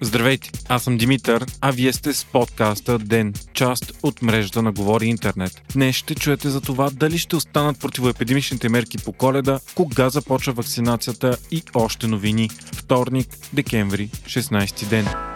Здравейте, 0.00 0.50
аз 0.68 0.82
съм 0.82 0.96
Димитър, 0.96 1.46
а 1.60 1.70
вие 1.70 1.92
сте 1.92 2.12
с 2.12 2.24
подкаста 2.24 2.98
ДЕН, 2.98 3.32
част 3.52 3.92
от 4.02 4.22
мрежата 4.22 4.62
на 4.62 4.72
Говори 4.72 5.06
Интернет. 5.06 5.62
Днес 5.72 5.96
ще 5.96 6.14
чуете 6.14 6.48
за 6.48 6.60
това 6.60 6.90
дали 6.90 7.18
ще 7.18 7.36
останат 7.36 7.80
противоепидемичните 7.80 8.68
мерки 8.68 8.98
по 8.98 9.12
коледа, 9.12 9.60
кога 9.74 10.08
започва 10.10 10.52
вакцинацията 10.52 11.36
и 11.50 11.62
още 11.74 12.06
новини. 12.06 12.50
Вторник, 12.76 13.28
декември, 13.52 14.08
16 14.08 14.88
ден. 14.88 15.33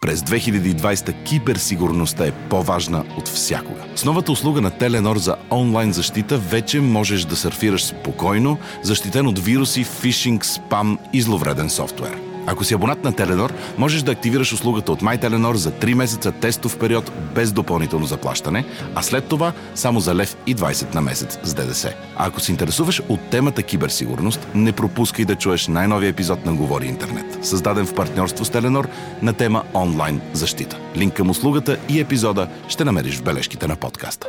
През 0.00 0.20
2020 0.20 1.24
киберсигурността 1.24 2.26
е 2.26 2.32
по-важна 2.32 3.04
от 3.18 3.28
всякога. 3.28 3.80
С 3.96 4.04
новата 4.04 4.32
услуга 4.32 4.60
на 4.60 4.70
Теленор 4.70 5.16
за 5.16 5.36
онлайн 5.50 5.92
защита 5.92 6.38
вече 6.38 6.80
можеш 6.80 7.24
да 7.24 7.36
сърфираш 7.36 7.84
спокойно, 7.84 8.58
защитен 8.82 9.26
от 9.26 9.38
вируси, 9.38 9.84
фишинг, 9.84 10.44
спам 10.44 10.98
и 11.12 11.22
зловреден 11.22 11.70
софтуер. 11.70 12.35
Ако 12.46 12.64
си 12.64 12.74
абонат 12.74 13.04
на 13.04 13.12
Теленор, 13.12 13.52
можеш 13.78 14.02
да 14.02 14.12
активираш 14.12 14.52
услугата 14.52 14.92
от 14.92 15.02
MyTelenor 15.02 15.54
за 15.54 15.72
3 15.72 15.94
месеца 15.94 16.32
тестов 16.32 16.78
период 16.78 17.12
без 17.34 17.52
допълнително 17.52 18.06
заплащане, 18.06 18.64
а 18.94 19.02
след 19.02 19.28
това 19.28 19.52
само 19.74 20.00
за 20.00 20.14
лев 20.14 20.36
и 20.46 20.56
20 20.56 20.94
на 20.94 21.00
месец 21.00 21.38
с 21.42 21.54
ДДС. 21.54 21.94
А 22.16 22.26
ако 22.26 22.40
се 22.40 22.52
интересуваш 22.52 23.02
от 23.08 23.20
темата 23.30 23.62
киберсигурност, 23.62 24.48
не 24.54 24.72
пропускай 24.72 25.24
да 25.24 25.34
чуеш 25.34 25.68
най-новия 25.68 26.08
епизод 26.08 26.46
на 26.46 26.54
Говори 26.54 26.86
Интернет, 26.86 27.38
създаден 27.42 27.86
в 27.86 27.94
партньорство 27.94 28.44
с 28.44 28.50
Теленор 28.50 28.88
на 29.22 29.32
тема 29.32 29.62
онлайн 29.74 30.20
защита. 30.32 30.78
Линк 30.96 31.14
към 31.14 31.30
услугата 31.30 31.78
и 31.88 32.00
епизода 32.00 32.48
ще 32.68 32.84
намериш 32.84 33.16
в 33.16 33.22
бележките 33.22 33.66
на 33.66 33.76
подкаста. 33.76 34.26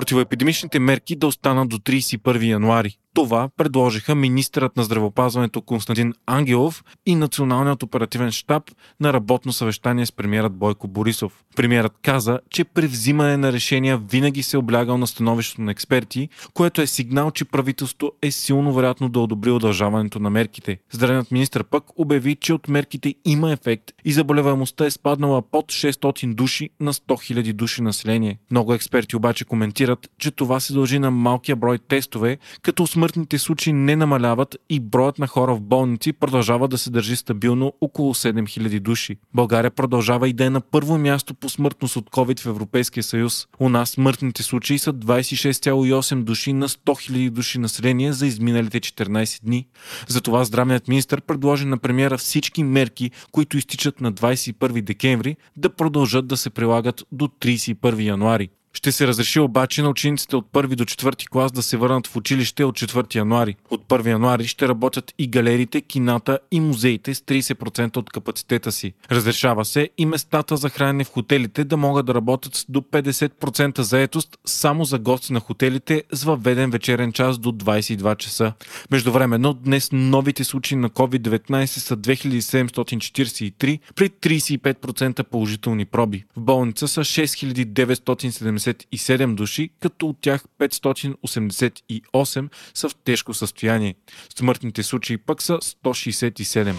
Противоепидемичните 0.00 0.78
мерки 0.78 1.16
да 1.16 1.26
останат 1.26 1.68
до 1.68 1.78
31 1.78 2.44
януари. 2.44 2.96
Това 3.14 3.48
предложиха 3.56 4.14
министърът 4.14 4.76
на 4.76 4.84
здравеопазването 4.84 5.62
Константин 5.62 6.14
Ангелов 6.26 6.84
и 7.06 7.14
Националният 7.14 7.82
оперативен 7.82 8.30
штаб 8.30 8.62
на 9.00 9.12
работно 9.12 9.52
съвещание 9.52 10.06
с 10.06 10.12
премиерът 10.12 10.52
Бойко 10.52 10.88
Борисов. 10.88 11.44
Премиерът 11.56 11.92
каза, 12.02 12.40
че 12.50 12.64
при 12.64 12.86
взимане 12.86 13.36
на 13.36 13.52
решения 13.52 13.98
винаги 13.98 14.42
се 14.42 14.56
е 14.56 14.58
облягал 14.58 14.98
на 14.98 15.06
становището 15.06 15.62
на 15.62 15.70
експерти, 15.70 16.28
което 16.54 16.82
е 16.82 16.86
сигнал, 16.86 17.30
че 17.30 17.44
правителството 17.44 18.12
е 18.22 18.30
силно 18.30 18.74
вероятно 18.74 19.08
да 19.08 19.20
одобри 19.20 19.50
удължаването 19.50 20.18
на 20.18 20.30
мерките. 20.30 20.78
Здравният 20.92 21.30
министр 21.30 21.64
пък 21.64 21.84
обяви, 21.96 22.36
че 22.36 22.52
от 22.52 22.68
мерките 22.68 23.14
има 23.24 23.52
ефект 23.52 23.84
и 24.04 24.12
заболеваемостта 24.12 24.86
е 24.86 24.90
спаднала 24.90 25.42
под 25.42 25.66
600 25.66 26.34
души 26.34 26.70
на 26.80 26.92
100 26.92 27.00
000 27.34 27.52
души 27.52 27.82
население. 27.82 28.38
Много 28.50 28.74
експерти 28.74 29.16
обаче 29.16 29.44
коментират, 29.44 29.89
че 30.18 30.30
това 30.30 30.60
се 30.60 30.72
дължи 30.72 30.98
на 30.98 31.10
малкия 31.10 31.56
брой 31.56 31.78
тестове, 31.78 32.38
като 32.62 32.86
смъртните 32.86 33.38
случаи 33.38 33.72
не 33.72 33.96
намаляват 33.96 34.56
и 34.70 34.80
броят 34.80 35.18
на 35.18 35.26
хора 35.26 35.54
в 35.54 35.60
болници 35.60 36.12
продължава 36.12 36.68
да 36.68 36.78
се 36.78 36.90
държи 36.90 37.16
стабилно 37.16 37.72
около 37.80 38.14
7000 38.14 38.80
души. 38.80 39.16
България 39.34 39.70
продължава 39.70 40.28
и 40.28 40.32
да 40.32 40.44
е 40.44 40.50
на 40.50 40.60
първо 40.60 40.98
място 40.98 41.34
по 41.34 41.48
смъртност 41.48 41.96
от 41.96 42.10
COVID 42.10 42.40
в 42.40 42.46
Европейския 42.46 43.02
съюз. 43.02 43.46
У 43.60 43.68
нас 43.68 43.90
смъртните 43.90 44.42
случаи 44.42 44.78
са 44.78 44.92
26,8 44.92 46.22
души 46.22 46.52
на 46.52 46.68
100 46.68 46.76
000 47.10 47.30
души 47.30 47.58
население 47.58 48.12
за 48.12 48.26
изминалите 48.26 48.80
14 48.80 49.44
дни. 49.44 49.66
Затова 50.08 50.44
здравният 50.44 50.88
министр 50.88 51.20
предложи 51.20 51.64
на 51.64 51.78
премиера 51.78 52.18
всички 52.18 52.62
мерки, 52.64 53.10
които 53.32 53.58
изтичат 53.58 54.00
на 54.00 54.12
21 54.12 54.82
декември, 54.82 55.36
да 55.56 55.70
продължат 55.70 56.26
да 56.26 56.36
се 56.36 56.50
прилагат 56.50 57.04
до 57.12 57.28
31 57.28 58.02
януари. 58.02 58.48
Ще 58.72 58.92
се 58.92 59.06
разреши 59.06 59.40
обаче 59.40 59.82
на 59.82 59.88
учениците 59.88 60.36
от 60.36 60.46
1 60.52 60.74
до 60.74 60.84
4 60.84 61.28
клас 61.28 61.52
да 61.52 61.62
се 61.62 61.76
върнат 61.76 62.06
в 62.06 62.16
училище 62.16 62.64
от 62.64 62.78
4 62.78 63.14
януари. 63.14 63.56
От 63.70 63.88
1 63.88 64.06
януари 64.06 64.46
ще 64.46 64.68
работят 64.68 65.14
и 65.18 65.26
галериите, 65.26 65.80
кината 65.80 66.38
и 66.50 66.60
музеите 66.60 67.14
с 67.14 67.20
30% 67.20 67.96
от 67.96 68.10
капацитета 68.10 68.72
си. 68.72 68.92
Разрешава 69.10 69.64
се 69.64 69.90
и 69.98 70.06
местата 70.06 70.56
за 70.56 70.68
хранене 70.68 71.04
в 71.04 71.10
хотелите 71.10 71.64
да 71.64 71.76
могат 71.76 72.06
да 72.06 72.14
работят 72.14 72.54
с 72.54 72.66
до 72.68 72.80
50% 72.80 73.80
заетост 73.80 74.38
само 74.44 74.84
за 74.84 74.98
гости 74.98 75.32
на 75.32 75.40
хотелите 75.40 76.02
с 76.12 76.24
въведен 76.24 76.70
вечерен 76.70 77.12
час 77.12 77.38
до 77.38 77.52
22 77.52 78.16
часа. 78.16 78.52
Междувременно 78.90 79.54
днес 79.54 79.88
новите 79.92 80.44
случаи 80.44 80.76
на 80.76 80.90
COVID-19 80.90 81.66
са 81.66 81.96
2743 81.96 83.78
при 83.94 84.08
35% 84.08 85.22
положителни 85.22 85.84
проби. 85.84 86.24
В 86.36 86.40
болница 86.40 86.88
са 86.88 87.00
6970 87.00 88.59
77 88.60 89.34
души, 89.34 89.70
като 89.80 90.08
от 90.08 90.16
тях 90.20 90.44
588 90.58 92.48
са 92.74 92.88
в 92.88 92.94
тежко 93.04 93.34
състояние. 93.34 93.94
Смъртните 94.38 94.82
случаи 94.82 95.16
пък 95.16 95.42
са 95.42 95.52
167. 95.52 96.74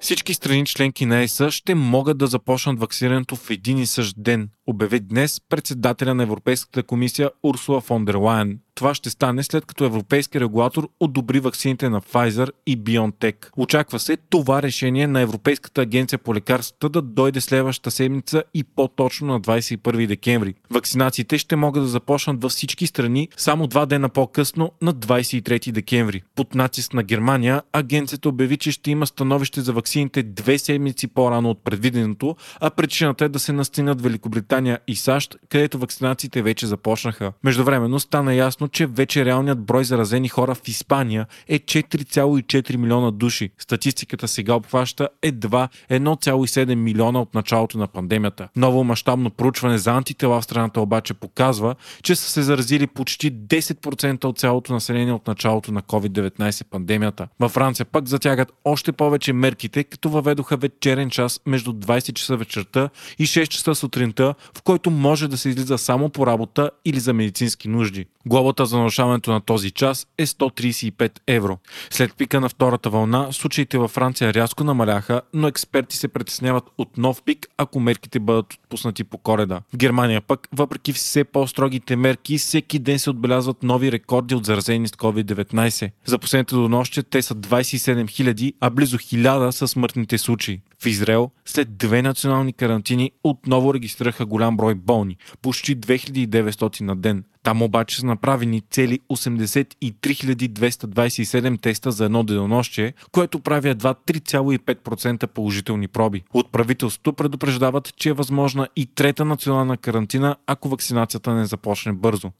Всички 0.00 0.34
страни 0.34 0.66
членки 0.66 1.06
на 1.06 1.22
ЕС 1.22 1.42
ще 1.50 1.74
могат 1.74 2.18
да 2.18 2.26
започнат 2.26 2.80
вакцинирането 2.80 3.36
в 3.36 3.50
един 3.50 3.78
и 3.78 3.86
същ 3.86 4.14
ден, 4.18 4.48
обяви 4.66 5.00
днес 5.00 5.40
председателя 5.48 6.14
на 6.14 6.22
Европейската 6.22 6.82
комисия 6.82 7.30
Урсула 7.42 7.80
фон 7.80 8.04
дер 8.04 8.14
Лайен. 8.14 8.58
Това 8.76 8.94
ще 8.94 9.10
стане 9.10 9.42
след 9.42 9.66
като 9.66 9.84
европейски 9.84 10.40
регулатор 10.40 10.88
одобри 11.00 11.40
ваксините 11.40 11.88
на 11.88 12.00
Pfizer 12.00 12.50
и 12.66 12.78
BioNTech. 12.78 13.36
Очаква 13.56 13.98
се 13.98 14.16
това 14.16 14.62
решение 14.62 15.06
на 15.06 15.20
Европейската 15.20 15.80
агенция 15.80 16.18
по 16.18 16.34
лекарствата 16.34 16.88
да 16.88 17.02
дойде 17.02 17.40
следващата 17.40 17.90
седмица 17.90 18.42
и 18.54 18.64
по-точно 18.64 19.26
на 19.26 19.40
21 19.40 20.06
декември. 20.06 20.54
Вакцинациите 20.70 21.38
ще 21.38 21.56
могат 21.56 21.82
да 21.82 21.88
започнат 21.88 22.42
във 22.42 22.52
всички 22.52 22.86
страни 22.86 23.28
само 23.36 23.66
два 23.66 23.86
дена 23.86 24.08
по-късно 24.08 24.72
на 24.82 24.94
23 24.94 25.72
декември. 25.72 26.22
Под 26.34 26.54
натиск 26.54 26.94
на 26.94 27.02
Германия 27.02 27.62
агенцията 27.72 28.28
обяви, 28.28 28.56
че 28.56 28.72
ще 28.72 28.90
има 28.90 29.06
становище 29.06 29.60
за 29.60 29.72
ваксините 29.72 30.22
две 30.22 30.58
седмици 30.58 31.08
по-рано 31.08 31.50
от 31.50 31.64
предвиденото, 31.64 32.36
а 32.60 32.70
причината 32.70 33.24
е 33.24 33.28
да 33.28 33.38
се 33.38 33.52
настигнат 33.52 34.02
Великобритания 34.02 34.78
и 34.88 34.96
САЩ, 34.96 35.36
където 35.48 35.78
вакцинациите 35.78 36.42
вече 36.42 36.66
започнаха. 36.66 37.32
Междувременно 37.44 38.00
стана 38.00 38.34
ясно, 38.34 38.65
ясно, 38.66 38.72
че 38.72 38.86
вече 38.86 39.24
реалният 39.24 39.58
брой 39.58 39.84
заразени 39.84 40.28
хора 40.28 40.54
в 40.54 40.68
Испания 40.68 41.26
е 41.48 41.58
4,4 41.58 42.76
милиона 42.76 43.10
души. 43.10 43.50
Статистиката 43.58 44.28
сега 44.28 44.54
обхваща 44.54 45.08
едва 45.22 45.68
1,7 45.90 46.74
милиона 46.74 47.20
от 47.20 47.34
началото 47.34 47.78
на 47.78 47.86
пандемията. 47.86 48.48
Ново 48.56 48.84
мащабно 48.84 49.30
проучване 49.30 49.78
за 49.78 49.90
антитела 49.90 50.40
в 50.40 50.44
страната 50.44 50.80
обаче 50.80 51.14
показва, 51.14 51.74
че 52.02 52.16
са 52.16 52.30
се 52.30 52.42
заразили 52.42 52.86
почти 52.86 53.32
10% 53.32 54.24
от 54.24 54.38
цялото 54.38 54.72
население 54.72 55.12
от 55.12 55.26
началото 55.26 55.72
на 55.72 55.82
COVID-19 55.82 56.64
пандемията. 56.64 57.28
Във 57.40 57.52
Франция 57.52 57.86
пък 57.86 58.08
затягат 58.08 58.52
още 58.64 58.92
повече 58.92 59.32
мерките, 59.32 59.84
като 59.84 60.08
въведоха 60.08 60.56
вечерен 60.56 61.10
час 61.10 61.40
между 61.46 61.72
20 61.72 62.12
часа 62.12 62.36
вечерта 62.36 62.88
и 63.18 63.26
6 63.26 63.46
часа 63.48 63.74
сутринта, 63.74 64.34
в 64.54 64.62
който 64.62 64.90
може 64.90 65.28
да 65.28 65.36
се 65.36 65.48
излиза 65.48 65.78
само 65.78 66.08
по 66.08 66.26
работа 66.26 66.70
или 66.84 67.00
за 67.00 67.12
медицински 67.12 67.68
нужди. 67.68 68.06
Глобата 68.26 68.55
за 68.64 68.78
нарушаването 68.78 69.32
на 69.32 69.40
този 69.40 69.70
час 69.70 70.06
е 70.18 70.26
135 70.26 71.20
евро. 71.26 71.58
След 71.90 72.16
пика 72.16 72.40
на 72.40 72.48
втората 72.48 72.90
вълна, 72.90 73.32
случаите 73.32 73.78
във 73.78 73.90
Франция 73.90 74.34
рязко 74.34 74.64
намаляха, 74.64 75.22
но 75.34 75.48
експерти 75.48 75.96
се 75.96 76.08
притесняват 76.08 76.64
от 76.78 76.98
нов 76.98 77.22
пик, 77.22 77.46
ако 77.56 77.80
мерките 77.80 78.18
бъдат 78.18 78.54
отпуснати 78.54 79.04
по 79.04 79.18
кореда. 79.18 79.60
В 79.72 79.76
Германия 79.76 80.20
пък, 80.20 80.48
въпреки 80.52 80.92
все 80.92 81.24
по-строгите 81.24 81.96
мерки, 81.96 82.38
всеки 82.38 82.78
ден 82.78 82.98
се 82.98 83.10
отбелязват 83.10 83.62
нови 83.62 83.92
рекорди 83.92 84.34
от 84.34 84.46
заразени 84.46 84.88
с 84.88 84.90
COVID-19. 84.90 85.90
За 86.04 86.18
последните 86.18 86.54
до 86.54 86.68
нощи 86.68 87.02
те 87.02 87.22
са 87.22 87.34
27 87.34 88.04
000, 88.04 88.52
а 88.60 88.70
близо 88.70 88.98
1000 88.98 89.50
са 89.50 89.68
смъртните 89.68 90.18
случаи. 90.18 90.60
В 90.82 90.86
Израел, 90.86 91.30
след 91.44 91.76
две 91.76 92.02
национални 92.02 92.52
карантини, 92.52 93.10
отново 93.24 93.74
регистрираха 93.74 94.26
голям 94.26 94.56
брой 94.56 94.74
болни, 94.74 95.16
почти 95.42 95.80
2900 95.80 96.80
на 96.80 96.96
ден. 96.96 97.24
Там 97.46 97.62
обаче 97.62 97.96
са 97.96 98.06
направени 98.06 98.62
цели 98.70 99.00
83 99.10 99.74
227 99.84 101.60
теста 101.60 101.92
за 101.92 102.04
едно 102.04 102.22
денонощие, 102.22 102.94
което 103.12 103.40
прави 103.40 103.68
едва 103.68 103.94
3,5% 103.94 105.26
положителни 105.26 105.88
проби. 105.88 106.22
От 106.34 106.52
правителството 106.52 107.12
предупреждават, 107.12 107.92
че 107.96 108.08
е 108.08 108.12
възможна 108.12 108.68
и 108.76 108.86
трета 108.86 109.24
национална 109.24 109.76
карантина, 109.76 110.36
ако 110.46 110.68
вакцинацията 110.68 111.34
не 111.34 111.46
започне 111.46 111.92
бързо. 111.92 112.30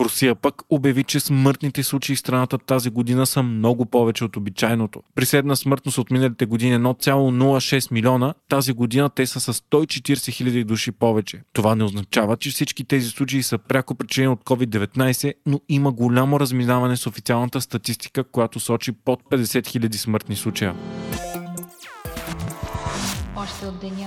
Русия 0.00 0.34
пък 0.34 0.62
обяви, 0.70 1.04
че 1.04 1.20
смъртните 1.20 1.82
случаи 1.82 2.16
в 2.16 2.18
страната 2.18 2.58
тази 2.58 2.90
година 2.90 3.26
са 3.26 3.42
много 3.42 3.86
повече 3.86 4.24
от 4.24 4.36
обичайното. 4.36 5.02
При 5.14 5.26
седна 5.26 5.56
смъртност 5.56 5.98
от 5.98 6.10
миналите 6.10 6.46
години 6.46 6.76
1,06 6.76 7.85
милиона, 7.90 8.34
тази 8.48 8.72
година 8.72 9.10
те 9.10 9.26
са 9.26 9.40
с 9.40 9.52
140 9.52 10.32
хиляди 10.32 10.64
души 10.64 10.92
повече. 10.92 11.42
Това 11.52 11.74
не 11.74 11.84
означава, 11.84 12.36
че 12.36 12.50
всички 12.50 12.84
тези 12.84 13.08
случаи 13.08 13.42
са 13.42 13.58
пряко 13.58 13.94
причини 13.94 14.28
от 14.28 14.44
COVID-19, 14.44 15.34
но 15.46 15.60
има 15.68 15.92
голямо 15.92 16.40
разминаване 16.40 16.96
с 16.96 17.06
официалната 17.06 17.60
статистика, 17.60 18.24
която 18.24 18.60
сочи 18.60 18.92
под 18.92 19.22
50 19.22 19.44
000 19.44 19.96
смъртни 19.96 20.36
случая. 20.36 20.74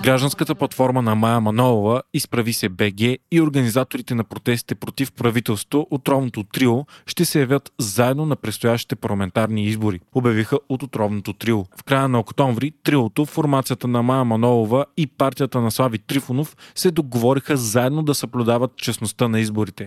Гражданската 0.04 0.56
платформа 0.56 1.02
на 1.02 1.16
Майя 1.16 1.42
Манолова, 1.42 2.02
Изправи 2.14 2.54
се 2.54 2.70
БГ 2.70 3.02
и 3.32 3.42
организаторите 3.42 4.16
на 4.16 4.24
протестите 4.24 4.76
против 4.76 5.12
правителството 5.12 5.88
отровното 5.92 6.44
трио 6.44 6.86
ще 7.06 7.26
се 7.26 7.40
явят 7.40 7.72
заедно 7.80 8.26
на 8.26 8.36
предстоящите 8.36 8.96
парламентарни 8.96 9.64
избори, 9.64 10.00
обявиха 10.16 10.60
от 10.70 10.84
отровното 10.84 11.34
трио. 11.34 11.66
В 11.78 11.84
края 11.84 12.08
на 12.08 12.20
октомври 12.20 12.72
триото, 12.84 13.26
формацията 13.26 13.88
на 13.88 14.04
Майя 14.04 14.26
Манолова 14.26 14.86
и 14.98 15.08
партията 15.08 15.62
на 15.62 15.72
Слави 15.72 16.00
Трифонов 16.00 16.56
се 16.76 16.92
договориха 16.92 17.58
заедно 17.58 18.04
да 18.04 18.16
съблюдават 18.16 18.78
честността 18.78 19.28
на 19.28 19.40
изборите. 19.40 19.86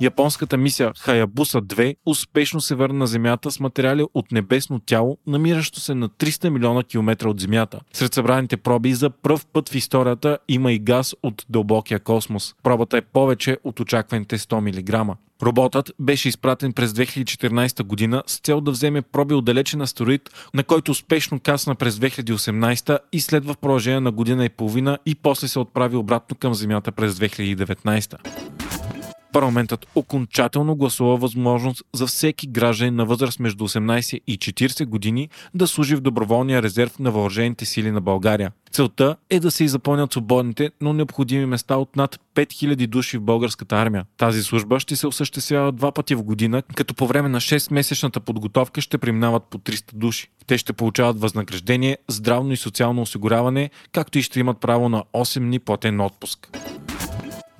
Японската 0.00 0.56
мисия 0.56 0.92
Хаябуса 0.98 1.62
2 1.62 1.96
успешно 2.06 2.60
се 2.60 2.74
върна 2.74 2.98
на 2.98 3.06
Земята 3.06 3.50
с 3.50 3.60
материали 3.60 4.04
от 4.14 4.32
небесно 4.32 4.80
тяло, 4.80 5.18
намиращо 5.26 5.80
се 5.80 5.94
на 5.94 6.08
300 6.08 6.48
милиона 6.48 6.82
километра 6.82 7.28
от 7.28 7.40
Земята. 7.40 7.80
Сред 7.92 8.14
събраните 8.14 8.56
проби 8.56 8.94
за 8.94 9.10
пръв 9.10 9.46
път 9.46 9.68
в 9.68 9.74
историята 9.74 10.38
има 10.48 10.72
и 10.72 10.78
газ 10.78 11.14
от 11.22 11.46
дълбокия 11.48 12.00
космос. 12.00 12.54
Пробата 12.62 12.96
е 12.96 13.00
повече 13.00 13.58
от 13.64 13.80
очакваните 13.80 14.38
100 14.38 15.08
мг. 15.10 15.16
Роботът 15.42 15.92
беше 15.98 16.28
изпратен 16.28 16.72
през 16.72 16.92
2014 16.92 17.82
година 17.82 18.22
с 18.26 18.38
цел 18.38 18.60
да 18.60 18.70
вземе 18.70 19.02
проби 19.02 19.34
от 19.34 19.44
далечен 19.44 19.80
астероид, 19.80 20.30
на 20.54 20.64
който 20.64 20.90
успешно 20.90 21.40
касна 21.40 21.74
през 21.74 21.96
2018 21.96 22.98
и 23.12 23.20
следва 23.20 23.54
в 23.54 23.58
продължение 23.58 24.00
на 24.00 24.12
година 24.12 24.44
и 24.44 24.48
половина 24.48 24.98
и 25.06 25.14
после 25.14 25.48
се 25.48 25.58
отправи 25.58 25.96
обратно 25.96 26.36
към 26.36 26.54
Земята 26.54 26.92
през 26.92 27.14
2019 27.14 28.69
парламентът 29.32 29.86
окончателно 29.94 30.76
гласува 30.76 31.16
възможност 31.16 31.82
за 31.94 32.06
всеки 32.06 32.46
гражданин 32.46 32.94
на 32.94 33.04
възраст 33.04 33.40
между 33.40 33.68
18 33.68 34.20
и 34.26 34.38
40 34.38 34.86
години 34.86 35.28
да 35.54 35.66
служи 35.66 35.96
в 35.96 36.00
доброволния 36.00 36.62
резерв 36.62 36.98
на 36.98 37.10
въоръжените 37.10 37.64
сили 37.64 37.90
на 37.90 38.00
България. 38.00 38.52
Целта 38.72 39.16
е 39.30 39.40
да 39.40 39.50
се 39.50 39.64
изпълнят 39.64 40.12
свободните, 40.12 40.70
но 40.80 40.92
необходими 40.92 41.46
места 41.46 41.76
от 41.76 41.96
над 41.96 42.20
5000 42.34 42.86
души 42.86 43.18
в 43.18 43.22
българската 43.22 43.76
армия. 43.76 44.04
Тази 44.16 44.42
служба 44.42 44.80
ще 44.80 44.96
се 44.96 45.06
осъществява 45.06 45.72
два 45.72 45.92
пъти 45.92 46.14
в 46.14 46.22
година, 46.22 46.62
като 46.74 46.94
по 46.94 47.06
време 47.06 47.28
на 47.28 47.40
6-месечната 47.40 48.20
подготовка 48.20 48.80
ще 48.80 48.98
преминават 48.98 49.42
по 49.50 49.58
300 49.58 49.94
души. 49.94 50.28
Те 50.46 50.58
ще 50.58 50.72
получават 50.72 51.20
възнаграждение, 51.20 51.98
здравно 52.08 52.52
и 52.52 52.56
социално 52.56 53.02
осигуряване, 53.02 53.70
както 53.92 54.18
и 54.18 54.22
ще 54.22 54.40
имат 54.40 54.60
право 54.60 54.88
на 54.88 55.04
8 55.14 55.40
дни 55.40 55.58
платен 55.58 56.00
отпуск 56.00 56.50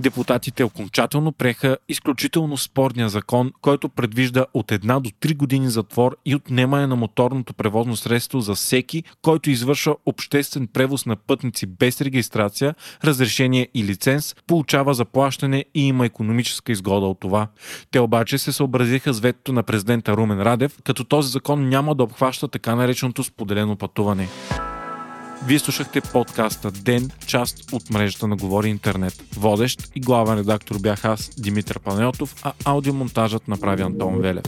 депутатите 0.01 0.65
окончателно 0.65 1.33
преха 1.33 1.77
изключително 1.89 2.57
спорния 2.57 3.09
закон, 3.09 3.53
който 3.61 3.89
предвижда 3.89 4.47
от 4.55 4.73
една 4.73 5.01
до 5.01 5.11
три 5.21 5.35
години 5.35 5.71
затвор 5.71 6.17
и 6.25 6.35
отнемане 6.35 6.87
на 6.87 6.97
моторното 6.97 7.55
превозно 7.55 7.97
средство 7.97 8.41
за 8.41 8.55
всеки, 8.55 9.03
който 9.23 9.51
извършва 9.51 9.97
обществен 10.07 10.69
превоз 10.73 11.07
на 11.07 11.17
пътници 11.17 11.67
без 11.67 12.01
регистрация, 12.01 12.75
разрешение 13.05 13.69
и 13.75 13.85
лиценз, 13.85 14.37
получава 14.47 14.95
заплащане 14.95 15.65
и 15.75 15.87
има 15.87 16.07
економическа 16.07 16.73
изгода 16.73 17.07
от 17.07 17.21
това. 17.21 17.49
Те 17.91 18.01
обаче 18.01 18.39
се 18.39 18.53
съобразиха 18.53 19.13
с 19.13 19.21
ветото 19.21 19.53
на 19.53 19.63
президента 19.63 20.17
Румен 20.17 20.43
Радев, 20.43 20.79
като 20.85 21.05
този 21.05 21.31
закон 21.31 21.69
няма 21.69 21.95
да 21.95 22.03
обхваща 22.03 22.49
така 22.49 22.75
нареченото 22.75 23.25
споделено 23.25 23.77
пътуване. 23.77 24.29
Вие 25.47 25.59
слушахте 25.59 26.01
подкаста 26.01 26.71
Ден, 26.71 27.11
част 27.27 27.73
от 27.73 27.91
мрежата 27.91 28.27
на 28.27 28.37
Говори 28.37 28.69
Интернет. 28.69 29.23
Водещ 29.37 29.91
и 29.95 30.01
главен 30.01 30.39
редактор 30.39 30.77
бях 30.81 31.05
аз, 31.05 31.31
Димитър 31.39 31.79
Панелтов, 31.79 32.35
а 32.43 32.53
аудиомонтажът 32.65 33.49
направи 33.49 33.83
Антон 33.83 34.21
Велев. 34.21 34.45